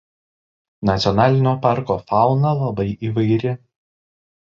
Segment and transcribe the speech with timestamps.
[0.91, 3.57] Nacionalinio parko fauna labai įvairi.